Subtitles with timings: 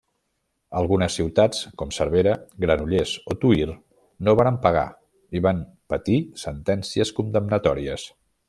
[0.77, 2.33] Algunes ciutats, com Cervera,
[2.65, 3.69] Granollers o Tuïr
[4.29, 4.87] no varen pagar
[5.41, 5.63] i van
[5.95, 8.13] patir sentències condemnatòries.